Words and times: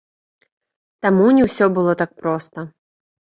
Таму, 1.05 1.27
не 1.39 1.43
ўсё 1.49 1.65
было 1.77 1.91
так 2.01 2.11
проста. 2.21 2.59